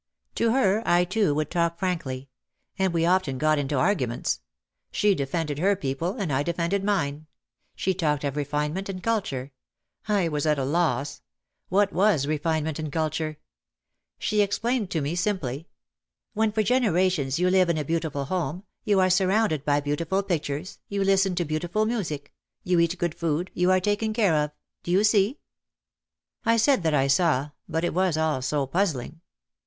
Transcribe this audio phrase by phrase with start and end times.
[0.33, 2.27] To her, I, too, would talk frankly.
[2.79, 4.41] And we often got into arguments.
[4.91, 7.27] She defended her people and I defended mine.
[7.75, 9.51] She talked of refinement and culture.
[10.07, 11.21] I was at a loss.
[11.69, 13.37] What was refinement and culture?
[14.17, 15.67] She ex plained to me simply,
[16.33, 20.79] "When for generations you live in a beautiful home, you are surrounded by beautiful pictures,
[20.87, 22.33] you listen to beautiful music,
[22.63, 24.49] you eat good food, you are taken care of.
[24.81, 25.37] Do you see?"
[26.43, 29.21] I said that I saw, but it was all so puzzling.